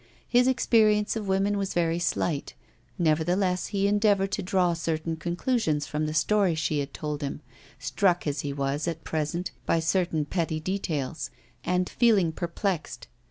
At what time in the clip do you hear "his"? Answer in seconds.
0.27-0.47